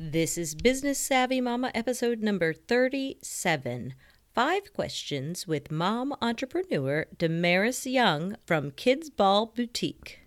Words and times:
This 0.00 0.38
is 0.38 0.54
Business 0.54 0.96
Savvy 0.96 1.40
Mama 1.40 1.72
episode 1.74 2.22
number 2.22 2.52
37. 2.52 3.94
Five 4.32 4.72
questions 4.72 5.48
with 5.48 5.72
mom 5.72 6.14
entrepreneur 6.22 7.06
Damaris 7.18 7.84
Young 7.84 8.36
from 8.46 8.70
Kids 8.70 9.10
BAL 9.10 9.46
Boutique. 9.46 10.20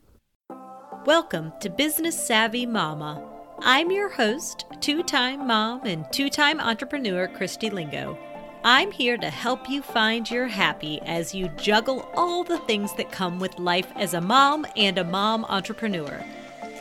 Welcome 1.05 1.54
to 1.62 1.70
Business 1.70 2.21
Savvy 2.21 2.65
Mama. 2.65 3.26
I'm 3.60 3.92
your 3.92 4.10
host, 4.10 4.65
two 4.81 5.04
time 5.04 5.47
mom 5.47 5.85
and 5.85 6.06
two 6.12 6.29
time 6.29 6.60
entrepreneur 6.60 7.29
Christy 7.29 7.69
Lingo. 7.69 8.17
I'm 8.65 8.92
here 8.92 9.15
to 9.15 9.29
help 9.29 9.69
you 9.69 9.81
find 9.81 10.29
your 10.29 10.47
happy 10.47 10.99
as 11.03 11.33
you 11.33 11.47
juggle 11.56 12.12
all 12.13 12.44
the 12.44 12.60
things 12.60 12.94
that 12.96 13.13
come 13.13 13.40
with 13.40 13.58
life 13.58 13.88
as 13.96 14.13
a 14.13 14.19
mom 14.19 14.67
and 14.76 14.97
a 14.97 15.06
mom 15.06 15.46
entrepreneur. 15.46 16.22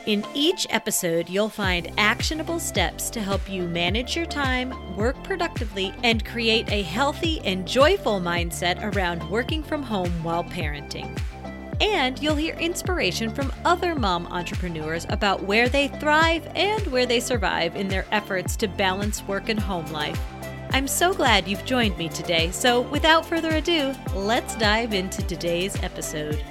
In 0.07 0.25
each 0.33 0.67
episode, 0.71 1.29
you'll 1.29 1.51
find 1.51 1.93
actionable 1.99 2.59
steps 2.59 3.11
to 3.11 3.21
help 3.21 3.51
you 3.51 3.65
manage 3.65 4.17
your 4.17 4.25
time, 4.25 4.97
work 4.97 5.23
productively, 5.23 5.93
and 6.03 6.25
create 6.25 6.71
a 6.71 6.83
healthy 6.83 7.41
and 7.45 7.69
joyful 7.69 8.19
mindset 8.19 8.83
around 8.95 9.29
working 9.29 9.63
from 9.63 9.83
home 9.83 10.25
while 10.25 10.43
parenting. 10.43 11.21
And 11.83 12.21
you'll 12.23 12.35
hear 12.35 12.57
inspiration 12.57 13.29
from 13.29 13.53
other 13.67 13.95
mom 13.95 14.27
entrepreneurs 14.29 15.07
about 15.11 15.43
where 15.43 15.69
they 15.69 15.89
thrive 15.89 16.51
and 16.55 16.87
where 16.87 17.07
they 17.07 17.21
survive 17.21 17.77
in 17.77 17.89
their 17.89 18.07
efforts 18.11 18.57
to 18.57 18.69
balance 18.69 19.23
work 19.25 19.51
and 19.51 19.61
home 19.61 19.87
life. 19.93 20.21
I'm 20.73 20.89
so 20.89 21.13
glad 21.13 21.47
you've 21.47 21.65
joined 21.67 21.99
me 21.99 22.09
today. 22.09 22.51
So, 22.53 22.81
without 22.81 23.27
further 23.27 23.51
ado, 23.51 23.95
let's 24.15 24.57
dive 24.57 24.95
into 24.95 25.23
today's 25.27 25.77
episode. 25.83 26.43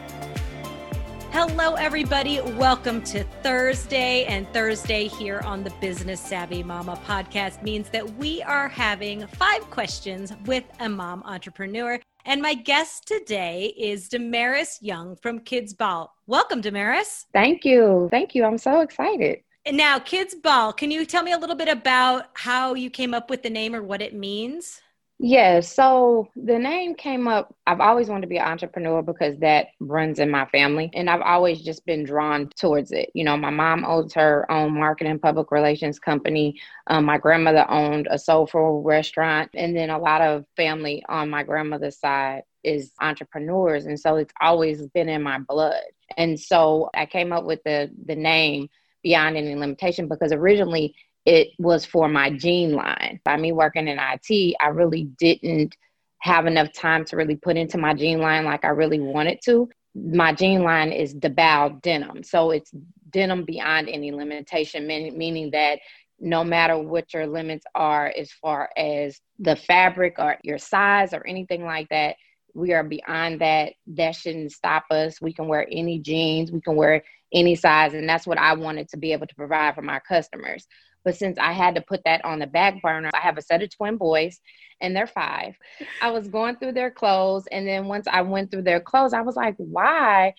Hello, 1.31 1.75
everybody. 1.75 2.41
Welcome 2.41 3.03
to 3.03 3.23
Thursday. 3.43 4.25
And 4.25 4.51
Thursday 4.51 5.07
here 5.07 5.41
on 5.45 5.63
the 5.63 5.69
Business 5.79 6.19
Savvy 6.19 6.63
Mama 6.63 6.99
podcast 7.05 7.61
means 7.61 7.87
that 7.89 8.15
we 8.15 8.41
are 8.41 8.67
having 8.67 9.27
five 9.27 9.61
questions 9.69 10.33
with 10.45 10.63
a 10.79 10.89
mom 10.89 11.21
entrepreneur. 11.25 11.99
And 12.25 12.41
my 12.41 12.55
guest 12.55 13.07
today 13.07 13.75
is 13.77 14.09
Damaris 14.09 14.79
Young 14.81 15.15
from 15.17 15.39
Kids 15.41 15.75
BAL. 15.75 16.11
Welcome, 16.25 16.61
Damaris. 16.61 17.27
Thank 17.31 17.63
you. 17.63 18.07
Thank 18.09 18.33
you. 18.33 18.43
I'm 18.43 18.57
so 18.57 18.81
excited. 18.81 19.39
And 19.65 19.77
now, 19.77 19.99
Kids 19.99 20.33
BAL, 20.33 20.73
can 20.73 20.89
you 20.89 21.05
tell 21.05 21.21
me 21.21 21.33
a 21.33 21.37
little 21.37 21.55
bit 21.55 21.69
about 21.69 22.25
how 22.33 22.73
you 22.73 22.89
came 22.89 23.13
up 23.13 23.29
with 23.29 23.43
the 23.43 23.51
name 23.51 23.75
or 23.75 23.83
what 23.83 24.01
it 24.01 24.15
means? 24.15 24.81
Yeah, 25.21 25.59
so 25.59 26.29
the 26.37 26.57
name 26.57 26.95
came 26.95 27.27
up. 27.27 27.53
I've 27.67 27.81
always 27.81 28.07
wanted 28.07 28.21
to 28.21 28.27
be 28.27 28.37
an 28.37 28.47
entrepreneur 28.47 29.01
because 29.01 29.37
that 29.39 29.67
runs 29.81 30.17
in 30.19 30.31
my 30.31 30.45
family. 30.45 30.89
And 30.93 31.09
I've 31.09 31.19
always 31.21 31.61
just 31.61 31.85
been 31.85 32.05
drawn 32.05 32.47
towards 32.57 32.93
it. 32.93 33.09
You 33.13 33.25
know, 33.25 33.35
my 33.35 33.49
mom 33.49 33.83
owns 33.83 34.13
her 34.13 34.49
own 34.49 34.79
marketing 34.79 35.19
public 35.19 35.51
relations 35.51 35.99
company. 35.99 36.55
Um, 36.87 37.03
my 37.03 37.17
grandmother 37.17 37.69
owned 37.69 38.07
a 38.09 38.17
soul 38.17 38.47
food 38.47 38.83
restaurant. 38.85 39.51
And 39.55 39.75
then 39.75 39.89
a 39.89 39.99
lot 39.99 40.21
of 40.21 40.45
family 40.55 41.03
on 41.09 41.29
my 41.29 41.43
grandmother's 41.43 41.99
side 41.99 42.43
is 42.63 42.93
entrepreneurs. 43.01 43.87
And 43.87 43.99
so 43.99 44.15
it's 44.15 44.33
always 44.39 44.87
been 44.87 45.09
in 45.09 45.21
my 45.21 45.39
blood. 45.39 45.81
And 46.15 46.39
so 46.39 46.89
I 46.93 47.05
came 47.05 47.33
up 47.33 47.43
with 47.43 47.61
the 47.65 47.91
the 48.05 48.15
name 48.15 48.69
Beyond 49.03 49.35
Any 49.35 49.55
Limitation 49.55 50.07
because 50.07 50.31
originally 50.31 50.95
it 51.29 51.49
was 51.59 51.85
for 51.85 52.09
my 52.09 52.31
jean 52.31 52.73
line. 52.73 53.19
By 53.23 53.37
me 53.37 53.51
working 53.51 53.87
in 53.87 53.99
IT, 53.99 54.55
I 54.59 54.69
really 54.69 55.03
didn't 55.03 55.77
have 56.17 56.47
enough 56.47 56.73
time 56.73 57.05
to 57.05 57.17
really 57.17 57.35
put 57.35 57.55
into 57.55 57.77
my 57.77 57.93
jean 57.93 58.19
line 58.19 58.45
like 58.45 58.65
I 58.65 58.69
really 58.69 58.99
wanted 58.99 59.37
to. 59.45 59.69
My 59.93 60.33
jean 60.33 60.63
line 60.63 60.91
is 60.91 61.13
DeBow 61.13 61.83
denim. 61.83 62.23
So 62.23 62.49
it's 62.49 62.71
denim 63.11 63.43
beyond 63.45 63.89
any 63.89 64.11
limitation, 64.11 64.87
meaning 64.87 65.51
that 65.51 65.77
no 66.19 66.43
matter 66.43 66.79
what 66.79 67.13
your 67.13 67.27
limits 67.27 67.65
are 67.75 68.11
as 68.17 68.31
far 68.31 68.71
as 68.75 69.21
the 69.37 69.55
fabric 69.55 70.15
or 70.17 70.37
your 70.43 70.57
size 70.57 71.13
or 71.13 71.25
anything 71.27 71.63
like 71.63 71.89
that, 71.89 72.15
we 72.55 72.73
are 72.73 72.83
beyond 72.83 73.41
that. 73.41 73.73
That 73.85 74.15
shouldn't 74.15 74.51
stop 74.51 74.85
us. 74.89 75.21
We 75.21 75.31
can 75.31 75.47
wear 75.47 75.67
any 75.71 75.99
jeans, 75.99 76.51
we 76.51 76.59
can 76.59 76.75
wear 76.75 77.03
any 77.31 77.53
size. 77.53 77.93
And 77.93 78.09
that's 78.09 78.25
what 78.25 78.39
I 78.39 78.53
wanted 78.53 78.89
to 78.89 78.97
be 78.97 79.13
able 79.13 79.27
to 79.27 79.35
provide 79.35 79.75
for 79.75 79.83
my 79.83 79.99
customers. 79.99 80.65
But 81.03 81.15
since 81.15 81.37
I 81.39 81.53
had 81.53 81.75
to 81.75 81.81
put 81.81 82.01
that 82.05 82.23
on 82.25 82.39
the 82.39 82.47
back 82.47 82.81
burner, 82.81 83.09
I 83.13 83.19
have 83.19 83.37
a 83.37 83.41
set 83.41 83.63
of 83.63 83.75
twin 83.75 83.97
boys 83.97 84.39
and 84.81 84.95
they're 84.95 85.07
five. 85.07 85.55
I 86.01 86.11
was 86.11 86.27
going 86.27 86.55
through 86.57 86.73
their 86.73 86.91
clothes. 86.91 87.47
And 87.51 87.67
then 87.67 87.87
once 87.87 88.07
I 88.07 88.21
went 88.21 88.51
through 88.51 88.63
their 88.63 88.79
clothes, 88.79 89.13
I 89.13 89.21
was 89.21 89.35
like, 89.35 89.55
why 89.57 90.33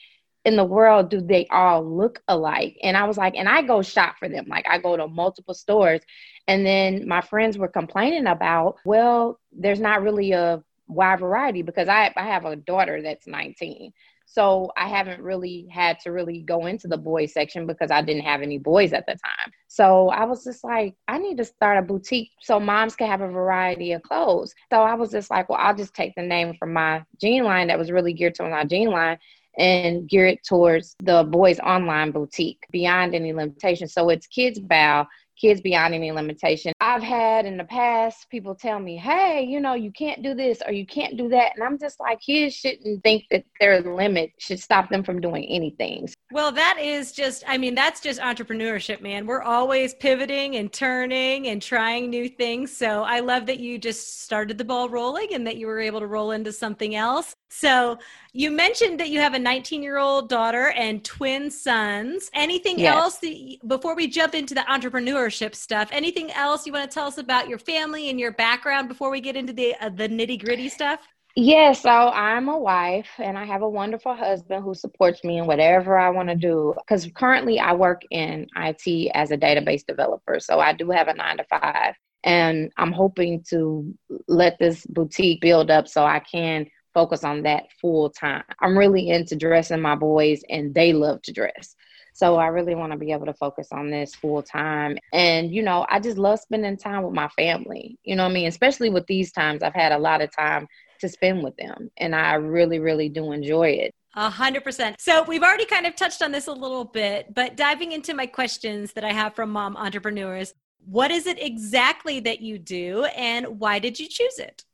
in 0.44 0.56
the 0.56 0.64
world 0.64 1.10
do 1.10 1.20
they 1.20 1.46
all 1.50 1.84
look 1.84 2.22
alike? 2.28 2.76
And 2.82 2.96
I 2.96 3.04
was 3.04 3.18
like, 3.18 3.34
and 3.36 3.48
I 3.48 3.62
go 3.62 3.82
shop 3.82 4.16
for 4.18 4.28
them. 4.28 4.46
Like 4.48 4.66
I 4.68 4.78
go 4.78 4.96
to 4.96 5.08
multiple 5.08 5.54
stores. 5.54 6.00
And 6.46 6.64
then 6.64 7.06
my 7.06 7.20
friends 7.20 7.58
were 7.58 7.68
complaining 7.68 8.26
about, 8.26 8.76
well, 8.84 9.38
there's 9.52 9.80
not 9.80 10.02
really 10.02 10.32
a 10.32 10.62
wide 10.88 11.20
variety 11.20 11.62
because 11.62 11.88
I, 11.88 12.12
I 12.16 12.24
have 12.24 12.44
a 12.44 12.56
daughter 12.56 13.02
that's 13.02 13.26
19. 13.26 13.92
So 14.32 14.70
I 14.76 14.88
haven't 14.88 15.20
really 15.22 15.66
had 15.72 15.98
to 16.00 16.12
really 16.12 16.42
go 16.42 16.66
into 16.66 16.86
the 16.86 16.96
boys 16.96 17.32
section 17.32 17.66
because 17.66 17.90
I 17.90 18.00
didn't 18.00 18.22
have 18.22 18.42
any 18.42 18.58
boys 18.58 18.92
at 18.92 19.04
the 19.06 19.14
time. 19.14 19.52
So 19.66 20.08
I 20.08 20.24
was 20.24 20.44
just 20.44 20.62
like, 20.62 20.94
I 21.08 21.18
need 21.18 21.36
to 21.38 21.44
start 21.44 21.78
a 21.78 21.82
boutique 21.82 22.30
so 22.40 22.60
moms 22.60 22.94
can 22.94 23.08
have 23.08 23.22
a 23.22 23.28
variety 23.28 23.90
of 23.90 24.02
clothes. 24.02 24.54
So 24.70 24.82
I 24.82 24.94
was 24.94 25.10
just 25.10 25.32
like, 25.32 25.48
well, 25.48 25.58
I'll 25.60 25.74
just 25.74 25.94
take 25.94 26.14
the 26.14 26.22
name 26.22 26.54
from 26.54 26.72
my 26.72 27.04
jean 27.20 27.42
line 27.42 27.66
that 27.68 27.78
was 27.78 27.90
really 27.90 28.12
geared 28.12 28.36
to 28.36 28.44
my 28.44 28.64
jean 28.64 28.90
line 28.90 29.18
and 29.58 30.08
gear 30.08 30.26
it 30.26 30.44
towards 30.44 30.94
the 31.02 31.24
boys 31.24 31.58
online 31.58 32.12
boutique 32.12 32.64
beyond 32.70 33.16
any 33.16 33.32
limitation. 33.32 33.88
So 33.88 34.10
it's 34.10 34.28
kids 34.28 34.60
BAL 34.60 35.08
kids 35.40 35.60
beyond 35.60 35.94
any 35.94 36.12
limitation. 36.12 36.72
I've 36.80 37.02
had 37.02 37.46
in 37.46 37.56
the 37.56 37.64
past 37.64 38.28
people 38.28 38.54
tell 38.54 38.78
me, 38.78 38.96
hey, 38.96 39.42
you 39.42 39.60
know, 39.60 39.74
you 39.74 39.90
can't 39.90 40.22
do 40.22 40.34
this 40.34 40.62
or 40.66 40.72
you 40.72 40.86
can't 40.86 41.16
do 41.16 41.28
that. 41.30 41.52
And 41.54 41.64
I'm 41.64 41.78
just 41.78 41.98
like, 41.98 42.20
kids 42.20 42.54
shouldn't 42.54 43.02
think 43.02 43.24
that 43.30 43.44
their 43.58 43.80
limit 43.80 44.32
should 44.38 44.60
stop 44.60 44.90
them 44.90 45.02
from 45.02 45.20
doing 45.20 45.44
anything. 45.46 46.08
Well, 46.30 46.52
that 46.52 46.78
is 46.80 47.12
just, 47.12 47.42
I 47.48 47.58
mean, 47.58 47.74
that's 47.74 48.00
just 48.00 48.20
entrepreneurship, 48.20 49.00
man. 49.00 49.26
We're 49.26 49.42
always 49.42 49.94
pivoting 49.94 50.56
and 50.56 50.72
turning 50.72 51.48
and 51.48 51.62
trying 51.62 52.10
new 52.10 52.28
things. 52.28 52.76
So 52.76 53.02
I 53.02 53.20
love 53.20 53.46
that 53.46 53.58
you 53.58 53.78
just 53.78 54.22
started 54.22 54.58
the 54.58 54.64
ball 54.64 54.88
rolling 54.88 55.34
and 55.34 55.46
that 55.46 55.56
you 55.56 55.66
were 55.66 55.80
able 55.80 56.00
to 56.00 56.06
roll 56.06 56.32
into 56.32 56.52
something 56.52 56.94
else. 56.94 57.34
So 57.52 57.98
you 58.32 58.52
mentioned 58.52 59.00
that 59.00 59.08
you 59.08 59.18
have 59.18 59.34
a 59.34 59.38
19 59.38 59.82
year 59.82 59.98
old 59.98 60.28
daughter 60.28 60.68
and 60.70 61.04
twin 61.04 61.50
sons. 61.50 62.30
Anything 62.32 62.78
yes. 62.78 62.94
else 62.94 63.16
that, 63.18 63.56
before 63.66 63.96
we 63.96 64.06
jump 64.06 64.34
into 64.34 64.54
the 64.54 64.60
entrepreneurship 64.62 65.29
stuff? 65.30 65.88
Anything 65.92 66.30
else 66.32 66.66
you 66.66 66.72
want 66.72 66.90
to 66.90 66.94
tell 66.94 67.06
us 67.06 67.18
about 67.18 67.48
your 67.48 67.58
family 67.58 68.10
and 68.10 68.18
your 68.18 68.32
background 68.32 68.88
before 68.88 69.10
we 69.10 69.20
get 69.20 69.36
into 69.36 69.52
the 69.52 69.74
uh, 69.80 69.88
the 69.88 70.08
nitty 70.08 70.42
gritty 70.42 70.68
stuff? 70.68 71.00
Yeah, 71.36 71.72
so 71.72 71.90
I'm 71.90 72.48
a 72.48 72.58
wife 72.58 73.08
and 73.18 73.38
I 73.38 73.44
have 73.44 73.62
a 73.62 73.68
wonderful 73.68 74.14
husband 74.14 74.64
who 74.64 74.74
supports 74.74 75.22
me 75.22 75.38
in 75.38 75.46
whatever 75.46 75.96
I 75.96 76.10
want 76.10 76.28
to 76.28 76.34
do. 76.34 76.74
Because 76.76 77.08
currently 77.14 77.60
I 77.60 77.72
work 77.72 78.02
in 78.10 78.48
IT 78.56 79.12
as 79.14 79.30
a 79.30 79.38
database 79.38 79.86
developer. 79.86 80.40
So 80.40 80.58
I 80.58 80.72
do 80.72 80.90
have 80.90 81.08
a 81.08 81.14
nine 81.14 81.36
to 81.36 81.44
five. 81.44 81.94
And 82.24 82.70
I'm 82.76 82.92
hoping 82.92 83.44
to 83.50 83.94
let 84.26 84.58
this 84.58 84.84
boutique 84.86 85.40
build 85.40 85.70
up 85.70 85.88
so 85.88 86.04
I 86.04 86.18
can 86.18 86.66
focus 86.92 87.24
on 87.24 87.42
that 87.42 87.64
full 87.80 88.10
time. 88.10 88.42
I'm 88.60 88.76
really 88.76 89.08
into 89.08 89.36
dressing 89.36 89.80
my 89.80 89.94
boys, 89.94 90.42
and 90.48 90.74
they 90.74 90.92
love 90.92 91.22
to 91.22 91.32
dress. 91.32 91.74
So 92.12 92.36
I 92.36 92.48
really 92.48 92.74
want 92.74 92.92
to 92.92 92.98
be 92.98 93.12
able 93.12 93.26
to 93.26 93.34
focus 93.34 93.68
on 93.72 93.90
this 93.90 94.14
full 94.14 94.42
time. 94.42 94.98
And, 95.12 95.52
you 95.52 95.62
know, 95.62 95.86
I 95.88 96.00
just 96.00 96.18
love 96.18 96.40
spending 96.40 96.76
time 96.76 97.02
with 97.02 97.14
my 97.14 97.28
family. 97.28 97.98
You 98.04 98.16
know 98.16 98.26
I 98.26 98.28
mean? 98.28 98.48
Especially 98.48 98.90
with 98.90 99.06
these 99.06 99.32
times, 99.32 99.62
I've 99.62 99.74
had 99.74 99.92
a 99.92 99.98
lot 99.98 100.20
of 100.20 100.34
time 100.34 100.66
to 101.00 101.08
spend 101.08 101.42
with 101.42 101.56
them. 101.56 101.90
And 101.96 102.14
I 102.14 102.34
really, 102.34 102.78
really 102.78 103.08
do 103.08 103.32
enjoy 103.32 103.68
it. 103.70 103.94
A 104.16 104.28
hundred 104.28 104.64
percent. 104.64 105.00
So 105.00 105.22
we've 105.22 105.42
already 105.42 105.66
kind 105.66 105.86
of 105.86 105.94
touched 105.94 106.20
on 106.20 106.32
this 106.32 106.48
a 106.48 106.52
little 106.52 106.84
bit, 106.84 107.32
but 107.32 107.56
diving 107.56 107.92
into 107.92 108.12
my 108.12 108.26
questions 108.26 108.92
that 108.94 109.04
I 109.04 109.12
have 109.12 109.34
from 109.34 109.50
mom 109.50 109.76
entrepreneurs, 109.76 110.52
what 110.84 111.10
is 111.10 111.26
it 111.26 111.40
exactly 111.40 112.18
that 112.20 112.40
you 112.40 112.58
do 112.58 113.04
and 113.04 113.60
why 113.60 113.78
did 113.78 114.00
you 114.00 114.08
choose 114.08 114.38
it? 114.38 114.64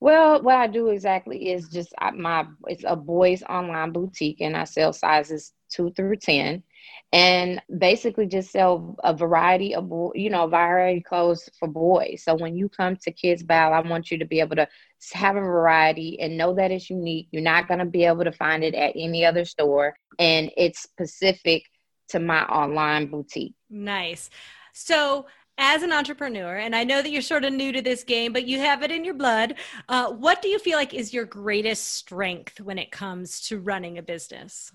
Well, 0.00 0.42
what 0.42 0.56
I 0.56 0.66
do 0.66 0.88
exactly 0.88 1.52
is 1.52 1.68
just 1.68 1.92
my 2.14 2.46
it's 2.68 2.84
a 2.86 2.96
boys 2.96 3.42
online 3.42 3.92
boutique, 3.92 4.40
and 4.40 4.56
I 4.56 4.64
sell 4.64 4.92
sizes 4.92 5.52
two 5.76 5.92
through 5.92 6.16
ten, 6.16 6.62
and 7.12 7.60
basically 7.78 8.26
just 8.26 8.50
sell 8.50 8.96
a 9.04 9.14
variety 9.14 9.74
of 9.74 9.90
you 10.14 10.30
know 10.30 10.46
variety 10.46 11.00
clothes 11.00 11.48
for 11.58 11.68
boys. 11.68 12.22
So 12.24 12.34
when 12.34 12.56
you 12.56 12.68
come 12.68 12.96
to 12.96 13.10
Kids 13.10 13.42
BAL, 13.42 13.72
I 13.72 13.80
want 13.80 14.10
you 14.10 14.18
to 14.18 14.24
be 14.24 14.40
able 14.40 14.56
to 14.56 14.68
have 15.12 15.36
a 15.36 15.40
variety 15.40 16.18
and 16.20 16.36
know 16.36 16.54
that 16.54 16.70
it's 16.70 16.90
unique. 16.90 17.28
You're 17.30 17.42
not 17.42 17.68
going 17.68 17.80
to 17.80 17.86
be 17.86 18.04
able 18.04 18.24
to 18.24 18.32
find 18.32 18.64
it 18.64 18.74
at 18.74 18.92
any 18.96 19.24
other 19.24 19.44
store, 19.44 19.96
and 20.18 20.50
it's 20.56 20.80
specific 20.80 21.64
to 22.08 22.20
my 22.20 22.44
online 22.44 23.06
boutique. 23.06 23.54
Nice. 23.68 24.30
So 24.72 25.26
as 25.58 25.82
an 25.82 25.92
entrepreneur, 25.92 26.56
and 26.56 26.76
I 26.76 26.84
know 26.84 27.00
that 27.00 27.10
you're 27.10 27.22
sort 27.22 27.44
of 27.44 27.52
new 27.52 27.72
to 27.72 27.80
this 27.80 28.04
game, 28.04 28.32
but 28.32 28.46
you 28.46 28.58
have 28.58 28.82
it 28.82 28.90
in 28.90 29.04
your 29.04 29.14
blood. 29.14 29.54
Uh, 29.88 30.12
what 30.12 30.42
do 30.42 30.48
you 30.48 30.58
feel 30.58 30.76
like 30.76 30.92
is 30.92 31.14
your 31.14 31.24
greatest 31.24 31.94
strength 31.94 32.60
when 32.60 32.78
it 32.78 32.90
comes 32.90 33.40
to 33.48 33.58
running 33.58 33.96
a 33.96 34.02
business? 34.02 34.70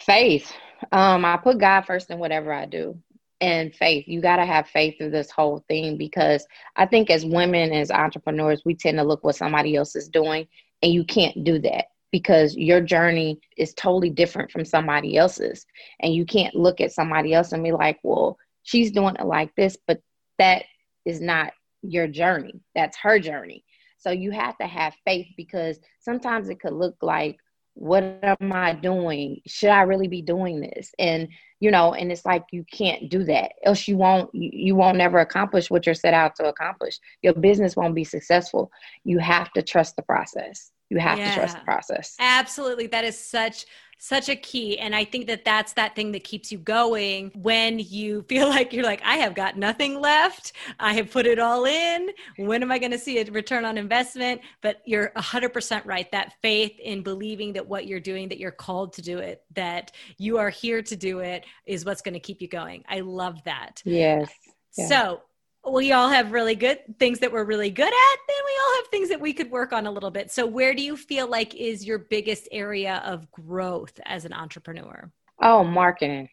Faith. 0.00 0.52
Um, 0.92 1.24
I 1.24 1.36
put 1.38 1.58
God 1.58 1.82
first 1.82 2.10
in 2.10 2.18
whatever 2.18 2.52
I 2.52 2.66
do. 2.66 2.98
and 3.40 3.74
faith. 3.74 4.06
You 4.08 4.22
got 4.22 4.38
to 4.38 4.46
have 4.46 4.68
faith 4.68 4.98
through 4.98 5.10
this 5.12 5.30
whole 5.30 5.64
thing 5.68 5.98
because 5.98 6.46
I 6.76 6.86
think 6.86 7.10
as 7.10 7.26
women, 7.26 7.72
as 7.72 7.92
entrepreneurs, 7.92 8.62
we 8.66 8.74
tend 8.76 8.98
to 8.98 9.04
look 9.04 9.24
what 9.24 9.36
somebody 9.36 9.76
else 9.76 9.96
is 9.96 10.08
doing, 10.08 10.48
and 10.82 10.92
you 10.92 11.04
can't 11.04 11.44
do 11.44 11.60
that 11.60 11.86
because 12.12 12.56
your 12.56 12.80
journey 12.82 13.40
is 13.58 13.74
totally 13.74 14.10
different 14.10 14.50
from 14.50 14.64
somebody 14.66 15.16
else's. 15.16 15.66
And 16.00 16.14
you 16.14 16.26
can't 16.26 16.54
look 16.56 16.80
at 16.82 16.92
somebody 16.92 17.34
else 17.34 17.52
and 17.52 17.64
be 17.64 17.72
like, 17.72 18.00
well, 18.02 18.38
she's 18.64 18.92
doing 18.92 19.16
it 19.20 19.26
like 19.26 19.54
this, 19.56 19.78
but 19.86 20.00
that 20.38 20.64
is 21.06 21.20
not 21.20 21.52
your 21.82 22.08
journey. 22.08 22.60
That's 22.74 22.98
her 22.98 23.20
journey. 23.20 23.64
So 23.98 24.10
you 24.10 24.32
have 24.32 24.58
to 24.58 24.66
have 24.66 24.96
faith 25.06 25.28
because 25.36 25.78
sometimes 26.00 26.48
it 26.50 26.60
could 26.60 26.74
look 26.74 26.96
like, 27.02 27.38
what 27.80 28.04
am 28.22 28.52
I 28.52 28.74
doing? 28.74 29.40
Should 29.46 29.70
I 29.70 29.82
really 29.82 30.06
be 30.06 30.20
doing 30.20 30.60
this? 30.60 30.92
And 30.98 31.28
you 31.60 31.70
know, 31.70 31.94
and 31.94 32.12
it's 32.12 32.26
like 32.26 32.44
you 32.52 32.64
can't 32.70 33.08
do 33.08 33.24
that, 33.24 33.52
else 33.64 33.88
you 33.88 33.96
won't 33.96 34.30
you, 34.34 34.74
won't 34.74 34.98
never 34.98 35.18
accomplish 35.18 35.70
what 35.70 35.86
you're 35.86 35.94
set 35.94 36.12
out 36.12 36.36
to 36.36 36.44
accomplish. 36.44 36.98
Your 37.22 37.32
business 37.32 37.76
won't 37.76 37.94
be 37.94 38.04
successful. 38.04 38.70
You 39.04 39.18
have 39.18 39.50
to 39.52 39.62
trust 39.62 39.96
the 39.96 40.02
process. 40.02 40.70
You 40.90 40.98
have 40.98 41.18
yeah, 41.18 41.30
to 41.30 41.34
trust 41.36 41.56
the 41.58 41.64
process. 41.64 42.16
Absolutely, 42.20 42.86
that 42.88 43.04
is 43.04 43.18
such 43.18 43.64
such 44.00 44.30
a 44.30 44.34
key. 44.34 44.78
And 44.78 44.96
I 44.96 45.04
think 45.04 45.26
that 45.26 45.44
that's 45.44 45.74
that 45.74 45.94
thing 45.94 46.12
that 46.12 46.24
keeps 46.24 46.50
you 46.50 46.58
going 46.58 47.30
when 47.34 47.78
you 47.78 48.22
feel 48.28 48.48
like 48.48 48.72
you're 48.72 48.84
like, 48.84 49.02
I 49.04 49.16
have 49.16 49.34
got 49.34 49.56
nothing 49.56 50.00
left. 50.00 50.52
I 50.80 50.94
have 50.94 51.10
put 51.12 51.26
it 51.26 51.38
all 51.38 51.66
in. 51.66 52.10
When 52.38 52.62
am 52.62 52.72
I 52.72 52.78
going 52.78 52.92
to 52.92 52.98
see 52.98 53.18
a 53.18 53.24
return 53.26 53.64
on 53.64 53.76
investment? 53.76 54.40
But 54.62 54.80
you're 54.86 55.12
100% 55.16 55.84
right. 55.84 56.10
That 56.10 56.32
faith 56.40 56.78
in 56.80 57.02
believing 57.02 57.52
that 57.52 57.68
what 57.68 57.86
you're 57.86 58.00
doing, 58.00 58.28
that 58.30 58.38
you're 58.38 58.50
called 58.50 58.94
to 58.94 59.02
do 59.02 59.18
it, 59.18 59.44
that 59.54 59.92
you 60.16 60.38
are 60.38 60.50
here 60.50 60.82
to 60.82 60.96
do 60.96 61.18
it 61.18 61.44
is 61.66 61.84
what's 61.84 62.00
going 62.00 62.14
to 62.14 62.20
keep 62.20 62.40
you 62.40 62.48
going. 62.48 62.84
I 62.88 63.00
love 63.00 63.44
that. 63.44 63.82
Yes. 63.84 64.32
Yeah. 64.78 64.86
So 64.86 65.20
we 65.68 65.92
all 65.92 66.08
have 66.08 66.32
really 66.32 66.54
good 66.54 66.78
things 66.98 67.18
that 67.18 67.32
we're 67.32 67.44
really 67.44 67.70
good 67.70 67.86
at 67.86 68.18
then 68.28 68.44
we 68.46 68.60
all 68.62 68.76
have 68.76 68.86
things 68.88 69.08
that 69.10 69.20
we 69.20 69.32
could 69.32 69.50
work 69.50 69.72
on 69.72 69.86
a 69.86 69.90
little 69.90 70.10
bit. 70.10 70.30
So 70.30 70.46
where 70.46 70.74
do 70.74 70.82
you 70.82 70.96
feel 70.96 71.28
like 71.28 71.54
is 71.54 71.84
your 71.84 71.98
biggest 71.98 72.48
area 72.50 73.02
of 73.04 73.30
growth 73.30 73.98
as 74.06 74.24
an 74.24 74.32
entrepreneur? 74.32 75.10
Oh 75.40 75.64
marketing. 75.64 76.28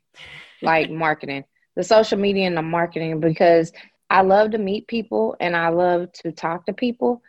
Like 0.62 0.90
marketing. 0.92 1.44
The 1.76 1.84
social 1.84 2.18
media 2.18 2.48
and 2.48 2.58
the 2.58 2.62
marketing 2.62 3.20
because 3.20 3.72
i 4.10 4.22
love 4.22 4.52
to 4.52 4.58
meet 4.58 4.88
people 4.88 5.36
and 5.40 5.56
i 5.56 5.68
love 5.68 6.12
to 6.14 6.32
talk 6.32 6.66
to 6.66 6.74
people 6.74 7.22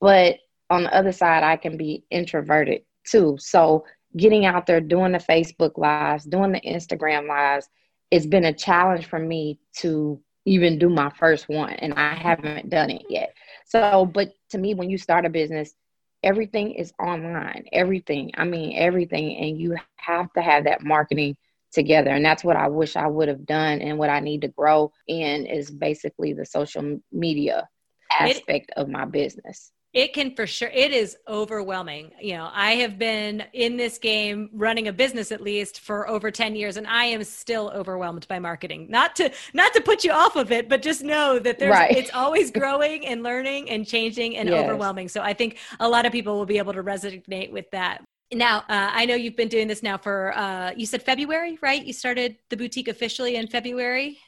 but 0.00 0.36
on 0.68 0.82
the 0.84 0.94
other 0.94 1.10
side 1.10 1.42
i 1.42 1.56
can 1.56 1.76
be 1.76 2.04
introverted 2.10 2.82
too. 3.04 3.36
So 3.38 3.84
getting 4.16 4.46
out 4.46 4.66
there 4.66 4.80
doing 4.80 5.12
the 5.12 5.18
facebook 5.18 5.76
lives 5.76 6.24
doing 6.24 6.52
the 6.52 6.60
instagram 6.60 7.28
lives 7.28 7.68
it's 8.10 8.26
been 8.26 8.44
a 8.44 8.52
challenge 8.52 9.06
for 9.06 9.18
me 9.18 9.58
to 9.78 10.20
even 10.46 10.78
do 10.78 10.88
my 10.88 11.10
first 11.10 11.48
one 11.48 11.74
and 11.74 11.94
I 11.94 12.14
haven't 12.14 12.70
done 12.70 12.90
it 12.90 13.04
yet. 13.10 13.34
So, 13.66 14.06
but 14.06 14.32
to 14.50 14.58
me, 14.58 14.74
when 14.74 14.90
you 14.90 14.98
start 14.98 15.26
a 15.26 15.30
business, 15.30 15.74
everything 16.22 16.72
is 16.72 16.92
online, 17.00 17.64
everything. 17.72 18.32
I 18.36 18.44
mean, 18.44 18.76
everything. 18.78 19.36
And 19.38 19.60
you 19.60 19.76
have 19.98 20.32
to 20.34 20.42
have 20.42 20.64
that 20.64 20.82
marketing 20.82 21.36
together. 21.72 22.10
And 22.10 22.24
that's 22.24 22.44
what 22.44 22.56
I 22.56 22.68
wish 22.68 22.96
I 22.96 23.06
would 23.06 23.28
have 23.28 23.44
done. 23.46 23.80
And 23.80 23.98
what 23.98 24.10
I 24.10 24.20
need 24.20 24.42
to 24.42 24.48
grow 24.48 24.92
in 25.08 25.46
is 25.46 25.70
basically 25.70 26.32
the 26.32 26.46
social 26.46 27.00
media 27.12 27.68
aspect 28.10 28.70
it, 28.76 28.80
of 28.80 28.88
my 28.88 29.04
business 29.04 29.72
it 29.96 30.12
can 30.12 30.36
for 30.36 30.46
sure 30.46 30.68
it 30.68 30.92
is 30.92 31.16
overwhelming. 31.26 32.10
You 32.20 32.34
know 32.36 32.50
i 32.52 32.72
have 32.72 32.98
been 32.98 33.42
in 33.54 33.76
this 33.78 33.96
game 33.98 34.50
running 34.52 34.88
a 34.88 34.92
business 34.92 35.32
at 35.32 35.40
least 35.40 35.80
for 35.80 36.08
over 36.08 36.30
10 36.30 36.54
years 36.54 36.76
and 36.76 36.86
i 36.86 37.04
am 37.06 37.24
still 37.24 37.72
overwhelmed 37.74 38.28
by 38.28 38.38
marketing. 38.38 38.86
Not 38.90 39.16
to 39.16 39.32
not 39.54 39.72
to 39.72 39.80
put 39.80 40.04
you 40.04 40.12
off 40.12 40.36
of 40.36 40.52
it 40.52 40.68
but 40.68 40.82
just 40.82 41.02
know 41.02 41.38
that 41.38 41.58
there's 41.58 41.72
right. 41.72 41.96
it's 41.96 42.10
always 42.12 42.50
growing 42.50 43.06
and 43.06 43.22
learning 43.22 43.70
and 43.70 43.86
changing 43.86 44.36
and 44.36 44.48
yes. 44.50 44.62
overwhelming. 44.62 45.08
So 45.08 45.22
i 45.22 45.32
think 45.32 45.58
a 45.80 45.88
lot 45.88 46.04
of 46.04 46.12
people 46.12 46.36
will 46.36 46.46
be 46.46 46.58
able 46.58 46.74
to 46.74 46.82
resonate 46.82 47.50
with 47.50 47.70
that. 47.70 48.04
Now 48.32 48.58
uh, 48.68 48.90
i 49.00 49.06
know 49.06 49.14
you've 49.14 49.36
been 49.36 49.48
doing 49.48 49.66
this 49.66 49.82
now 49.82 49.96
for 49.96 50.36
uh, 50.36 50.72
you 50.76 50.84
said 50.84 51.02
february 51.02 51.58
right? 51.62 51.82
You 51.82 51.94
started 51.94 52.36
the 52.50 52.56
boutique 52.58 52.88
officially 52.88 53.36
in 53.36 53.46
february 53.48 54.18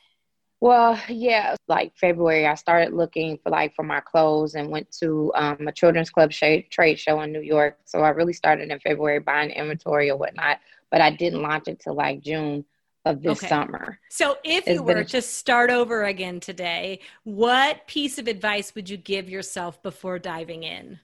well, 0.61 1.01
yeah, 1.09 1.55
like 1.69 1.93
February, 1.97 2.47
I 2.47 2.55
started 2.55 2.93
looking 2.93 3.39
for 3.39 3.51
like 3.51 3.75
for 3.75 3.85
my 3.85 4.01
clothes 4.01 4.55
and 4.55 4.71
went 4.71 4.91
to 5.01 5.33
um, 5.35 5.69
a 5.69 5.73
children's 5.73 6.11
club 6.11 6.33
sh- 6.33 6.67
trade 6.71 6.99
show 6.99 7.21
in 7.21 7.33
New 7.33 7.43
York. 7.43 7.79
So 7.85 8.01
I 8.01 8.09
really 8.11 8.33
started 8.33 8.71
in 8.71 8.81
February 8.81 9.21
buying 9.21 9.51
inventory 9.51 10.11
or 10.11 10.17
whatnot, 10.17 10.59
but 10.91 11.01
I 11.01 11.11
didn't 11.11 11.43
launch 11.43 11.69
it 11.69 11.79
till 11.81 11.95
like 11.95 12.23
June 12.23 12.65
of 13.05 13.23
this 13.23 13.39
okay. 13.39 13.49
summer. 13.49 14.01
So 14.11 14.37
if 14.43 14.67
it's 14.67 14.75
you 14.75 14.83
were 14.83 14.99
a- 14.99 15.05
to 15.05 15.23
start 15.23 15.71
over 15.71 16.03
again 16.05 16.41
today, 16.41 17.01
what 17.23 17.87
piece 17.87 18.19
of 18.19 18.27
advice 18.27 18.75
would 18.75 18.91
you 18.91 18.97
give 18.97 19.29
yourself 19.29 19.81
before 19.83 20.19
diving 20.19 20.65
in? 20.65 20.99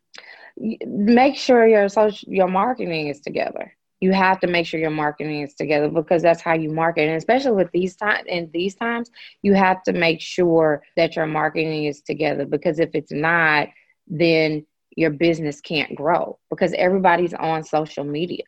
Make 0.57 1.37
sure 1.37 1.67
your 1.67 1.89
social, 1.89 2.33
your 2.33 2.49
marketing 2.49 3.09
is 3.09 3.21
together 3.21 3.73
you 4.05 4.13
have 4.13 4.39
to 4.39 4.47
make 4.47 4.67
sure 4.67 4.79
your 4.79 4.91
marketing 4.91 5.41
is 5.41 5.55
together 5.55 5.89
because 5.89 6.21
that's 6.21 6.43
how 6.43 6.53
you 6.53 6.71
market. 6.71 7.09
And 7.09 7.17
especially 7.17 7.53
with 7.53 7.71
these 7.73 7.97
time 7.97 8.27
in 8.27 8.51
these 8.53 8.75
times 8.75 9.11
you 9.41 9.55
have 9.55 9.83
to 9.85 9.95
make 9.95 10.21
sure 10.21 10.83
that 10.97 11.17
your 11.17 11.25
marketing 11.25 11.87
is 11.87 12.03
together 12.03 12.45
because 12.45 12.79
if 12.79 12.91
it's 12.93 13.13
not 13.13 13.69
then 14.07 14.67
your 14.95 15.11
business 15.11 15.63
can't 15.63 15.95
grow 15.95 16.39
because 16.51 16.75
everybody's 16.75 17.33
on 17.33 17.65
social 17.65 18.05
media. 18.05 18.45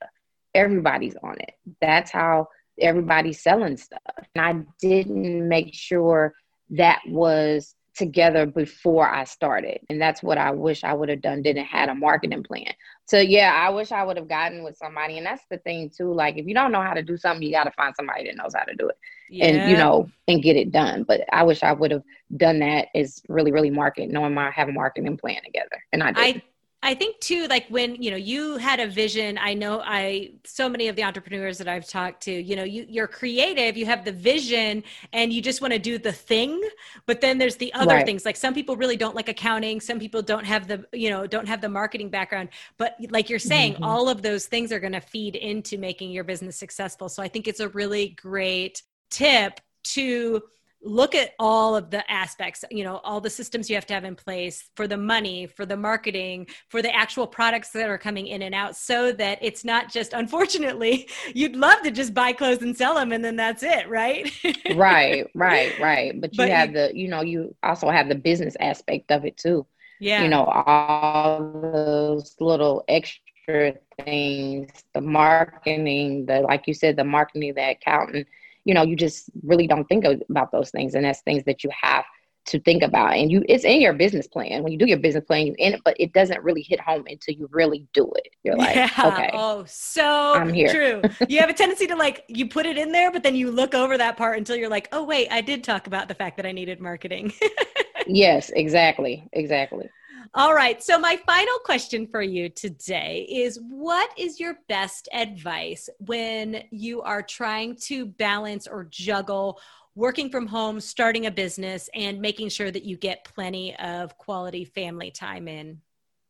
Everybody's 0.54 1.16
on 1.22 1.36
it. 1.40 1.54
That's 1.80 2.10
how 2.10 2.48
everybody's 2.78 3.42
selling 3.42 3.78
stuff. 3.78 4.02
And 4.34 4.44
i 4.44 4.52
didn't 4.78 5.48
make 5.48 5.72
sure 5.72 6.34
that 6.68 7.00
was 7.08 7.74
together 7.96 8.46
before 8.46 9.08
I 9.08 9.24
started. 9.24 9.80
And 9.88 10.00
that's 10.00 10.22
what 10.22 10.38
I 10.38 10.50
wish 10.50 10.84
I 10.84 10.92
would 10.92 11.08
have 11.08 11.22
done, 11.22 11.42
didn't 11.42 11.64
had 11.64 11.88
a 11.88 11.94
marketing 11.94 12.42
plan. 12.42 12.72
So 13.06 13.18
yeah, 13.18 13.52
I 13.54 13.70
wish 13.70 13.92
I 13.92 14.04
would 14.04 14.16
have 14.16 14.28
gotten 14.28 14.62
with 14.62 14.76
somebody. 14.76 15.16
And 15.16 15.26
that's 15.26 15.44
the 15.50 15.58
thing 15.58 15.90
too. 15.90 16.12
Like 16.12 16.36
if 16.36 16.46
you 16.46 16.54
don't 16.54 16.72
know 16.72 16.82
how 16.82 16.94
to 16.94 17.02
do 17.02 17.16
something, 17.16 17.42
you 17.42 17.52
gotta 17.52 17.70
find 17.72 17.94
somebody 17.96 18.26
that 18.26 18.36
knows 18.36 18.54
how 18.54 18.64
to 18.64 18.74
do 18.74 18.88
it. 18.88 18.98
Yeah. 19.30 19.46
And 19.46 19.70
you 19.70 19.76
know, 19.76 20.08
and 20.28 20.42
get 20.42 20.56
it 20.56 20.70
done. 20.72 21.04
But 21.04 21.22
I 21.32 21.42
wish 21.42 21.62
I 21.62 21.72
would 21.72 21.90
have 21.90 22.02
done 22.36 22.60
that 22.60 22.88
is 22.94 23.22
really, 23.28 23.52
really 23.52 23.70
market, 23.70 24.10
knowing 24.10 24.34
my 24.34 24.50
have 24.50 24.68
a 24.68 24.72
marketing 24.72 25.16
plan 25.16 25.42
together. 25.44 25.82
And 25.92 26.02
I 26.02 26.12
did. 26.12 26.42
I 26.86 26.94
think 26.94 27.18
too, 27.18 27.48
like 27.48 27.66
when 27.68 28.00
you 28.00 28.12
know 28.12 28.16
you 28.16 28.58
had 28.58 28.78
a 28.78 28.86
vision. 28.86 29.38
I 29.38 29.54
know 29.54 29.82
I 29.84 30.34
so 30.44 30.68
many 30.68 30.86
of 30.86 30.94
the 30.94 31.02
entrepreneurs 31.02 31.58
that 31.58 31.66
I've 31.66 31.88
talked 31.88 32.22
to. 32.22 32.30
You 32.30 32.54
know, 32.54 32.62
you, 32.62 32.86
you're 32.88 33.08
creative, 33.08 33.76
you 33.76 33.86
have 33.86 34.04
the 34.04 34.12
vision, 34.12 34.84
and 35.12 35.32
you 35.32 35.42
just 35.42 35.60
want 35.60 35.72
to 35.72 35.80
do 35.80 35.98
the 35.98 36.12
thing. 36.12 36.62
But 37.04 37.20
then 37.20 37.38
there's 37.38 37.56
the 37.56 37.74
other 37.74 37.96
right. 37.96 38.06
things. 38.06 38.24
Like 38.24 38.36
some 38.36 38.54
people 38.54 38.76
really 38.76 38.96
don't 38.96 39.16
like 39.16 39.28
accounting. 39.28 39.80
Some 39.80 39.98
people 39.98 40.22
don't 40.22 40.44
have 40.46 40.68
the 40.68 40.86
you 40.92 41.10
know 41.10 41.26
don't 41.26 41.48
have 41.48 41.60
the 41.60 41.68
marketing 41.68 42.08
background. 42.08 42.50
But 42.76 42.96
like 43.10 43.28
you're 43.28 43.40
saying, 43.40 43.74
mm-hmm. 43.74 43.84
all 43.84 44.08
of 44.08 44.22
those 44.22 44.46
things 44.46 44.70
are 44.70 44.78
going 44.78 44.92
to 44.92 45.00
feed 45.00 45.34
into 45.34 45.78
making 45.78 46.12
your 46.12 46.22
business 46.22 46.54
successful. 46.56 47.08
So 47.08 47.20
I 47.20 47.26
think 47.26 47.48
it's 47.48 47.58
a 47.58 47.68
really 47.70 48.10
great 48.10 48.82
tip 49.10 49.60
to 49.96 50.40
look 50.86 51.14
at 51.14 51.32
all 51.38 51.76
of 51.76 51.90
the 51.90 52.08
aspects 52.10 52.64
you 52.70 52.84
know 52.84 52.98
all 52.98 53.20
the 53.20 53.30
systems 53.30 53.68
you 53.68 53.74
have 53.74 53.86
to 53.86 53.94
have 53.94 54.04
in 54.04 54.14
place 54.14 54.70
for 54.76 54.86
the 54.86 54.96
money 54.96 55.46
for 55.46 55.66
the 55.66 55.76
marketing 55.76 56.46
for 56.68 56.80
the 56.80 56.94
actual 56.94 57.26
products 57.26 57.70
that 57.70 57.88
are 57.88 57.98
coming 57.98 58.28
in 58.28 58.42
and 58.42 58.54
out 58.54 58.76
so 58.76 59.12
that 59.12 59.38
it's 59.42 59.64
not 59.64 59.90
just 59.92 60.12
unfortunately 60.12 61.08
you'd 61.34 61.56
love 61.56 61.82
to 61.82 61.90
just 61.90 62.14
buy 62.14 62.32
clothes 62.32 62.62
and 62.62 62.76
sell 62.76 62.94
them 62.94 63.12
and 63.12 63.24
then 63.24 63.36
that's 63.36 63.62
it 63.62 63.88
right? 63.88 64.32
Right 64.74 65.28
right 65.34 65.78
right. 65.78 66.20
But 66.20 66.32
you 66.32 66.38
but 66.38 66.50
have 66.50 66.70
you, 66.70 66.74
the 66.74 66.90
you 66.94 67.08
know 67.08 67.22
you 67.22 67.54
also 67.62 67.88
have 67.90 68.08
the 68.08 68.14
business 68.14 68.56
aspect 68.60 69.10
of 69.10 69.24
it 69.24 69.36
too. 69.36 69.66
Yeah. 70.00 70.22
You 70.22 70.28
know 70.28 70.44
all 70.44 71.52
those 71.72 72.36
little 72.40 72.84
extra 72.88 73.74
things 74.04 74.70
the 74.92 75.00
marketing 75.00 76.26
the 76.26 76.40
like 76.40 76.66
you 76.66 76.74
said 76.74 76.96
the 76.96 77.04
marketing 77.04 77.54
the 77.54 77.70
accountant 77.70 78.26
you 78.66 78.74
know, 78.74 78.82
you 78.82 78.96
just 78.96 79.30
really 79.44 79.68
don't 79.68 79.86
think 79.86 80.04
about 80.28 80.50
those 80.50 80.70
things. 80.70 80.94
And 80.94 81.04
that's 81.04 81.20
things 81.20 81.44
that 81.44 81.62
you 81.62 81.70
have 81.80 82.04
to 82.46 82.58
think 82.60 82.82
about. 82.82 83.14
And 83.14 83.30
you 83.30 83.44
it's 83.48 83.64
in 83.64 83.80
your 83.80 83.92
business 83.92 84.26
plan. 84.26 84.64
When 84.64 84.72
you 84.72 84.78
do 84.78 84.86
your 84.86 84.98
business 84.98 85.24
plan, 85.24 85.54
in 85.58 85.74
it, 85.74 85.80
but 85.84 85.96
it 86.00 86.12
doesn't 86.12 86.42
really 86.42 86.62
hit 86.62 86.80
home 86.80 87.04
until 87.08 87.34
you 87.34 87.48
really 87.52 87.86
do 87.92 88.10
it. 88.16 88.28
You're 88.42 88.56
like, 88.56 88.74
yeah. 88.74 88.90
okay. 89.04 89.30
Oh, 89.34 89.64
so 89.68 90.34
I'm 90.34 90.52
here. 90.52 90.68
true. 90.68 91.02
you 91.28 91.38
have 91.38 91.48
a 91.48 91.54
tendency 91.54 91.86
to 91.86 91.94
like 91.94 92.24
you 92.26 92.48
put 92.48 92.66
it 92.66 92.76
in 92.76 92.90
there, 92.90 93.12
but 93.12 93.22
then 93.22 93.36
you 93.36 93.52
look 93.52 93.72
over 93.72 93.96
that 93.96 94.16
part 94.16 94.36
until 94.36 94.56
you're 94.56 94.68
like, 94.68 94.88
oh 94.90 95.04
wait, 95.04 95.28
I 95.30 95.40
did 95.40 95.62
talk 95.62 95.86
about 95.86 96.08
the 96.08 96.14
fact 96.14 96.36
that 96.36 96.44
I 96.44 96.50
needed 96.50 96.80
marketing. 96.80 97.32
yes, 98.08 98.50
exactly. 98.50 99.28
Exactly. 99.32 99.88
All 100.36 100.52
right. 100.52 100.82
So, 100.82 100.98
my 100.98 101.16
final 101.24 101.58
question 101.64 102.06
for 102.06 102.20
you 102.20 102.50
today 102.50 103.26
is 103.26 103.58
What 103.70 104.10
is 104.18 104.38
your 104.38 104.58
best 104.68 105.08
advice 105.14 105.88
when 105.98 106.62
you 106.70 107.00
are 107.00 107.22
trying 107.22 107.76
to 107.84 108.04
balance 108.04 108.66
or 108.66 108.84
juggle 108.84 109.58
working 109.94 110.28
from 110.28 110.46
home, 110.46 110.78
starting 110.78 111.24
a 111.24 111.30
business, 111.30 111.88
and 111.94 112.20
making 112.20 112.50
sure 112.50 112.70
that 112.70 112.84
you 112.84 112.98
get 112.98 113.24
plenty 113.24 113.74
of 113.76 114.18
quality 114.18 114.66
family 114.66 115.10
time 115.10 115.48
in? 115.48 115.80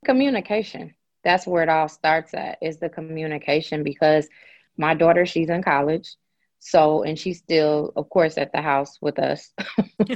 Communication. 0.05 0.95
That's 1.25 1.45
where 1.45 1.65
it 1.65 1.69
all 1.69 1.89
starts 1.89 2.33
at 2.33 2.59
is 2.63 2.79
the 2.79 2.89
communication 2.89 3.83
because 3.83 4.29
my 4.77 4.95
daughter, 4.95 5.27
she's 5.27 5.51
in 5.51 5.65
college. 5.65 6.15
So, 6.59 7.03
and 7.03 7.19
she's 7.19 7.39
still, 7.39 7.93
of 7.97 8.09
course, 8.11 8.39
at 8.39 8.53
the 8.53 8.61
house 8.61 8.99
with 9.01 9.19
us. 9.19 9.53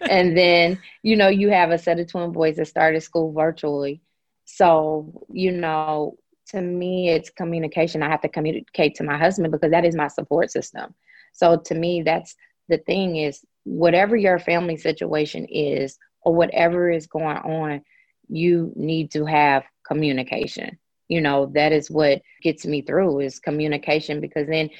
and 0.00 0.36
then, 0.36 0.78
you 1.02 1.16
know, 1.16 1.28
you 1.28 1.50
have 1.50 1.70
a 1.70 1.78
set 1.78 2.00
of 2.00 2.10
twin 2.10 2.32
boys 2.32 2.56
that 2.56 2.66
started 2.66 3.02
school 3.02 3.32
virtually. 3.32 4.00
So, 4.46 5.24
you 5.30 5.52
know, 5.52 6.16
to 6.48 6.60
me, 6.60 7.10
it's 7.10 7.30
communication. 7.30 8.02
I 8.02 8.08
have 8.08 8.22
to 8.22 8.28
communicate 8.28 8.96
to 8.96 9.04
my 9.04 9.16
husband 9.16 9.52
because 9.52 9.70
that 9.70 9.84
is 9.84 9.94
my 9.94 10.08
support 10.08 10.50
system. 10.50 10.94
So, 11.32 11.56
to 11.56 11.74
me, 11.74 12.02
that's 12.02 12.34
the 12.68 12.78
thing 12.78 13.16
is 13.16 13.44
whatever 13.64 14.16
your 14.16 14.38
family 14.38 14.76
situation 14.76 15.44
is 15.46 15.98
or 16.22 16.34
whatever 16.34 16.90
is 16.90 17.06
going 17.06 17.36
on, 17.36 17.82
you 18.28 18.72
need 18.76 19.10
to 19.12 19.24
have 19.24 19.64
communication. 19.86 20.78
You 21.08 21.20
know, 21.20 21.46
that 21.54 21.72
is 21.72 21.90
what 21.90 22.22
gets 22.42 22.64
me 22.64 22.82
through 22.82 23.20
is 23.20 23.40
communication 23.40 24.20
because 24.20 24.46
then 24.46 24.70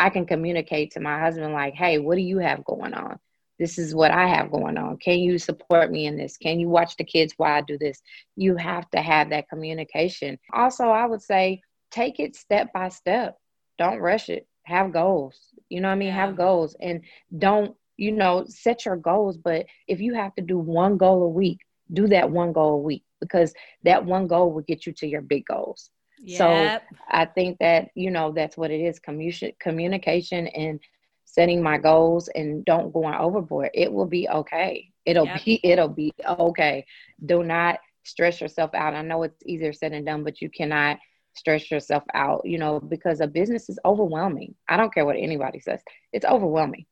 I 0.00 0.08
can 0.08 0.24
communicate 0.24 0.92
to 0.92 1.00
my 1.00 1.20
husband, 1.20 1.52
like, 1.52 1.74
hey, 1.74 1.98
what 1.98 2.16
do 2.16 2.22
you 2.22 2.38
have 2.38 2.64
going 2.64 2.94
on? 2.94 3.18
This 3.58 3.76
is 3.76 3.94
what 3.94 4.10
I 4.10 4.26
have 4.28 4.50
going 4.50 4.78
on. 4.78 4.96
Can 4.96 5.18
you 5.18 5.38
support 5.38 5.92
me 5.92 6.06
in 6.06 6.16
this? 6.16 6.38
Can 6.38 6.58
you 6.58 6.70
watch 6.70 6.96
the 6.96 7.04
kids 7.04 7.34
while 7.36 7.52
I 7.52 7.60
do 7.60 7.76
this? 7.76 8.00
You 8.34 8.56
have 8.56 8.88
to 8.92 9.02
have 9.02 9.28
that 9.28 9.50
communication. 9.50 10.38
Also, 10.54 10.84
I 10.84 11.04
would 11.04 11.20
say 11.20 11.60
take 11.90 12.18
it 12.18 12.34
step 12.34 12.72
by 12.72 12.88
step. 12.88 13.36
Don't 13.78 13.98
rush 13.98 14.30
it. 14.30 14.46
Have 14.62 14.94
goals. 14.94 15.38
You 15.68 15.82
know 15.82 15.88
what 15.88 15.96
I 15.96 15.98
mean? 15.98 16.08
Yeah. 16.08 16.26
Have 16.26 16.36
goals 16.36 16.74
and 16.80 17.02
don't, 17.38 17.76
you 17.98 18.12
know, 18.12 18.46
set 18.48 18.86
your 18.86 18.96
goals. 18.96 19.36
But 19.36 19.66
if 19.86 20.00
you 20.00 20.14
have 20.14 20.34
to 20.36 20.42
do 20.42 20.56
one 20.56 20.96
goal 20.96 21.24
a 21.24 21.28
week, 21.28 21.60
do 21.92 22.08
that 22.08 22.30
one 22.30 22.54
goal 22.54 22.76
a 22.76 22.78
week 22.78 23.04
because 23.20 23.52
that 23.84 24.06
one 24.06 24.28
goal 24.28 24.50
will 24.50 24.62
get 24.62 24.86
you 24.86 24.94
to 24.94 25.06
your 25.06 25.20
big 25.20 25.44
goals. 25.44 25.90
Yep. 26.22 26.38
So 26.38 26.96
I 27.08 27.24
think 27.24 27.58
that, 27.60 27.88
you 27.94 28.10
know, 28.10 28.32
that's 28.32 28.56
what 28.56 28.70
it 28.70 28.80
is 28.80 28.98
communication, 28.98 29.52
communication 29.60 30.46
and 30.48 30.80
setting 31.24 31.62
my 31.62 31.78
goals 31.78 32.28
and 32.34 32.64
don't 32.64 32.92
go 32.92 33.04
on 33.04 33.14
overboard. 33.14 33.70
It 33.74 33.92
will 33.92 34.06
be 34.06 34.28
okay. 34.28 34.90
It'll 35.06 35.26
yep. 35.26 35.44
be, 35.44 35.60
it'll 35.62 35.88
be 35.88 36.12
okay. 36.28 36.84
Do 37.24 37.42
not 37.42 37.78
stress 38.04 38.40
yourself 38.40 38.70
out. 38.74 38.94
I 38.94 39.02
know 39.02 39.22
it's 39.22 39.42
easier 39.46 39.72
said 39.72 39.92
than 39.92 40.04
done, 40.04 40.24
but 40.24 40.40
you 40.40 40.50
cannot 40.50 40.98
stress 41.34 41.70
yourself 41.70 42.02
out, 42.12 42.42
you 42.44 42.58
know, 42.58 42.80
because 42.80 43.20
a 43.20 43.26
business 43.26 43.68
is 43.68 43.78
overwhelming. 43.84 44.54
I 44.68 44.76
don't 44.76 44.92
care 44.92 45.06
what 45.06 45.16
anybody 45.16 45.60
says. 45.60 45.80
It's 46.12 46.26
overwhelming 46.26 46.86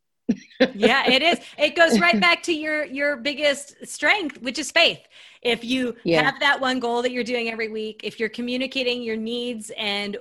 yeah, 0.74 1.10
it 1.10 1.22
is. 1.22 1.40
It 1.58 1.76
goes 1.76 2.00
right 2.00 2.20
back 2.28 2.42
to 2.44 2.52
your 2.52 2.84
your 2.84 3.16
biggest 3.16 3.86
strength, 3.86 4.40
which 4.42 4.58
is 4.58 4.70
faith. 4.70 5.00
If 5.42 5.64
you 5.64 5.96
yeah. 6.04 6.22
have 6.22 6.40
that 6.40 6.60
one 6.60 6.80
goal 6.80 7.02
that 7.02 7.12
you're 7.12 7.24
doing 7.24 7.50
every 7.50 7.68
week, 7.68 8.00
if 8.02 8.18
you're 8.18 8.28
communicating 8.28 9.02
your 9.02 9.16
needs 9.16 9.70
and 9.76 10.16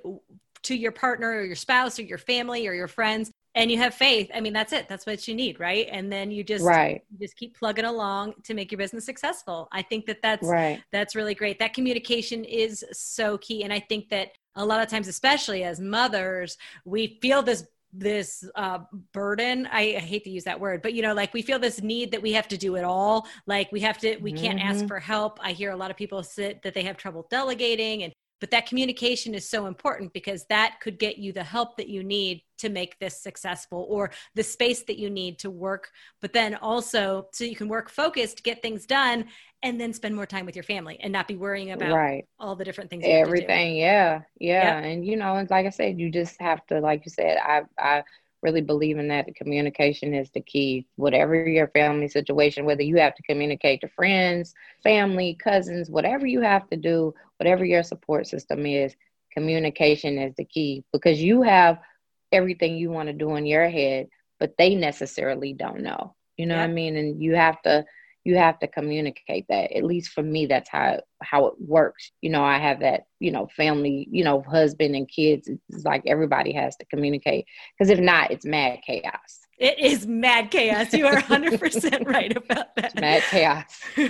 to 0.63 0.75
your 0.75 0.91
partner 0.91 1.29
or 1.29 1.43
your 1.43 1.55
spouse 1.55 1.99
or 1.99 2.03
your 2.03 2.17
family 2.17 2.67
or 2.67 2.73
your 2.73 2.87
friends 2.87 3.31
and 3.55 3.71
you 3.71 3.77
have 3.77 3.93
faith, 3.93 4.29
I 4.33 4.41
mean 4.41 4.53
that's 4.53 4.73
it. 4.73 4.87
That's 4.87 5.05
what 5.05 5.27
you 5.27 5.33
need, 5.33 5.59
right? 5.59 5.87
And 5.91 6.11
then 6.11 6.29
you 6.29 6.43
just 6.43 6.63
right. 6.63 7.01
You 7.11 7.25
just 7.25 7.35
keep 7.35 7.57
plugging 7.57 7.85
along 7.85 8.35
to 8.43 8.53
make 8.53 8.71
your 8.71 8.77
business 8.77 9.05
successful. 9.05 9.67
I 9.71 9.81
think 9.81 10.05
that 10.05 10.21
that's 10.21 10.47
right. 10.47 10.81
that's 10.91 11.15
really 11.15 11.35
great. 11.35 11.59
That 11.59 11.73
communication 11.73 12.43
is 12.43 12.85
so 12.91 13.37
key 13.39 13.63
and 13.63 13.73
I 13.73 13.79
think 13.79 14.09
that 14.09 14.31
a 14.55 14.65
lot 14.65 14.81
of 14.81 14.89
times 14.89 15.07
especially 15.07 15.63
as 15.63 15.79
mothers, 15.79 16.57
we 16.85 17.19
feel 17.21 17.41
this 17.41 17.65
this 17.99 18.43
uh, 18.55 18.79
burden 19.13 19.67
I, 19.71 19.95
I, 19.95 19.99
hate 19.99 20.23
to 20.25 20.29
use 20.29 20.43
that 20.43 20.59
word 20.59 20.81
but 20.81 20.93
you 20.93 21.01
know 21.01 21.13
like 21.13 21.33
we 21.33 21.41
feel 21.41 21.59
this 21.59 21.81
need 21.81 22.11
that 22.11 22.21
we 22.21 22.31
have 22.33 22.47
to 22.49 22.57
do 22.57 22.75
it 22.75 22.83
all 22.83 23.27
like 23.45 23.71
we 23.71 23.79
have 23.81 23.97
to 23.99 24.17
we 24.17 24.31
can't 24.31 24.59
mm-hmm. 24.59 24.69
ask 24.69 24.87
for 24.87 24.99
help 24.99 25.39
i 25.41 25.51
hear 25.51 25.71
a 25.71 25.75
lot 25.75 25.91
of 25.91 25.97
people 25.97 26.21
sit 26.23 26.61
that 26.61 26.73
they 26.73 26.83
have 26.83 26.97
trouble 26.97 27.27
delegating 27.29 28.03
and 28.03 28.13
but 28.39 28.51
that 28.51 28.65
communication 28.65 29.33
is 29.33 29.49
so 29.49 29.65
important 29.65 30.13
because 30.13 30.45
that 30.45 30.77
could 30.81 30.99
get 30.99 31.17
you 31.17 31.33
the 31.33 31.43
help 31.43 31.77
that 31.77 31.89
you 31.89 32.03
need 32.03 32.41
to 32.57 32.69
make 32.69 32.97
this 32.99 33.21
successful 33.21 33.85
or 33.89 34.11
the 34.35 34.43
space 34.43 34.83
that 34.83 34.97
you 34.97 35.09
need 35.09 35.39
to 35.39 35.49
work 35.49 35.89
but 36.21 36.33
then 36.33 36.55
also 36.55 37.27
so 37.31 37.43
you 37.43 37.55
can 37.55 37.67
work 37.67 37.89
focused 37.89 38.43
get 38.43 38.61
things 38.61 38.85
done 38.85 39.25
and 39.63 39.81
then 39.81 39.91
spend 39.93 40.15
more 40.15 40.25
time 40.25 40.45
with 40.45 40.55
your 40.55 40.63
family 40.63 40.97
and 41.01 41.11
not 41.11 41.27
be 41.27 41.35
worrying 41.35 41.71
about 41.71 41.91
right. 41.91 42.25
all 42.39 42.55
the 42.55 42.63
different 42.63 42.89
things 42.89 43.03
everything 43.05 43.75
yeah, 43.77 44.21
yeah. 44.39 44.77
And 44.77 45.05
you 45.05 45.17
know 45.17 45.35
and 45.35 45.49
like 45.49 45.65
i 45.65 45.69
said 45.69 45.99
you 45.99 46.09
just 46.11 46.39
have 46.39 46.65
to 46.67 46.79
like 46.79 47.05
you 47.05 47.11
said 47.11 47.37
i 47.37 47.61
i 47.77 48.03
really 48.47 48.61
believe 48.61 48.97
in 48.97 49.09
that 49.09 49.35
communication 49.35 50.13
is 50.13 50.29
the 50.31 50.39
key. 50.39 50.85
Whatever 50.95 51.47
your 51.47 51.67
family 51.67 52.07
situation 52.07 52.65
whether 52.65 52.81
you 52.81 52.97
have 52.97 53.15
to 53.15 53.23
communicate 53.23 53.81
to 53.81 53.89
friends 53.89 54.53
family 54.83 55.37
cousins 55.43 55.89
whatever 55.89 56.25
you 56.25 56.41
have 56.41 56.67
to 56.69 56.77
do 56.77 57.13
whatever 57.37 57.65
your 57.65 57.83
support 57.83 58.25
system 58.25 58.65
is 58.65 58.95
communication 59.31 60.17
is 60.17 60.33
the 60.35 60.45
key. 60.45 60.83
Because 60.93 61.21
you 61.21 61.41
have 61.41 61.79
everything 62.31 62.77
you 62.77 62.89
want 62.89 63.07
to 63.07 63.13
do 63.13 63.35
in 63.35 63.45
your 63.45 63.69
head 63.69 64.07
but 64.39 64.53
they 64.57 64.75
necessarily 64.75 65.53
don't 65.53 65.81
know. 65.81 66.15
You 66.37 66.45
know 66.45 66.55
yep. 66.55 66.63
what 66.63 66.69
i 66.69 66.73
mean? 66.73 66.95
And 66.95 67.21
you 67.21 67.35
have 67.35 67.61
to 67.63 67.85
you 68.27 68.35
have 68.35 68.59
to 68.59 68.67
communicate 68.67 69.45
that 69.47 69.71
at 69.71 69.85
least 69.85 70.09
for 70.11 70.21
me 70.21 70.45
that's 70.45 70.69
how 70.69 70.99
how 71.23 71.45
it 71.45 71.53
works. 71.59 72.11
You 72.21 72.29
know 72.29 72.43
i 72.43 72.57
have 72.57 72.81
that 72.81 73.05
you 73.19 73.31
know 73.31 73.47
family 73.55 74.05
you 74.11 74.23
know 74.25 74.41
husband 74.41 74.95
and 74.95 75.07
kids 75.07 75.49
it's 75.69 75.85
like 75.85 76.03
everybody 76.05 76.51
has 76.51 76.75
to 76.75 76.85
communicate 76.87 77.45
because 77.77 77.89
if 77.89 77.99
not 77.99 78.31
it's 78.31 78.45
mad 78.45 78.79
chaos 78.85 79.46
it 79.57 79.79
is 79.79 80.05
mad 80.05 80.51
chaos. 80.51 80.93
You 80.93 81.07
are 81.07 81.15
100% 81.15 82.07
right 82.13 82.35
about 82.35 82.75
that. 82.75 82.99
Mad 82.99 83.23
chaos. 83.23 83.63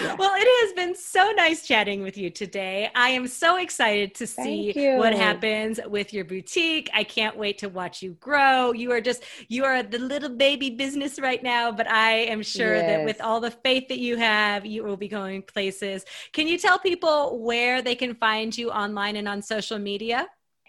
Yeah. 0.00 0.14
Well, 0.14 0.30
it 0.36 0.66
has 0.66 0.74
been 0.74 0.94
so 0.94 1.32
nice 1.32 1.66
chatting 1.66 2.02
with 2.02 2.16
you 2.16 2.30
today. 2.30 2.88
I 2.94 3.08
am 3.08 3.26
so 3.26 3.56
excited 3.56 4.14
to 4.14 4.28
see 4.28 4.72
what 4.96 5.12
happens 5.12 5.80
with 5.86 6.14
your 6.14 6.24
boutique. 6.24 6.88
I 6.94 7.02
can't 7.02 7.36
wait 7.36 7.58
to 7.58 7.68
watch 7.68 8.00
you 8.00 8.12
grow. 8.20 8.72
You 8.72 8.92
are 8.92 9.00
just, 9.00 9.24
you 9.48 9.64
are 9.64 9.82
the 9.82 9.98
little 9.98 10.28
baby 10.28 10.70
business 10.70 11.18
right 11.18 11.42
now, 11.42 11.72
but 11.72 11.90
I 11.90 12.12
am 12.12 12.42
sure 12.42 12.76
yes. 12.76 12.86
that 12.86 13.04
with 13.04 13.20
all 13.20 13.40
the 13.40 13.50
faith 13.50 13.88
that 13.88 13.98
you 13.98 14.16
have, 14.16 14.64
you 14.64 14.84
will 14.84 14.96
be 14.96 15.08
going 15.08 15.42
places. 15.42 16.04
Can 16.32 16.46
you 16.46 16.58
tell 16.58 16.78
people 16.78 17.40
where 17.40 17.82
they 17.82 17.96
can 17.96 18.14
find 18.14 18.56
you 18.56 18.70
online 18.70 19.16
and 19.16 19.28
on 19.28 19.42
social 19.42 19.78
media? 19.78 20.28